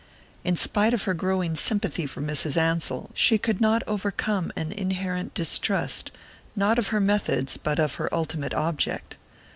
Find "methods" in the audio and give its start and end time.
6.99-7.55